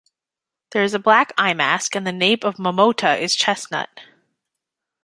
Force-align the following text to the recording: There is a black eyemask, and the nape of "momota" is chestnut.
There 0.71 0.83
is 0.83 0.95
a 0.95 0.99
black 0.99 1.31
eyemask, 1.37 1.95
and 1.95 2.07
the 2.07 2.11
nape 2.11 2.43
of 2.43 2.55
"momota" 2.55 3.21
is 3.21 3.35
chestnut. 3.35 3.99